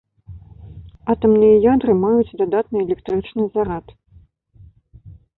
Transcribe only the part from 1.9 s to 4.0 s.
маюць дадатны электрычны зарад.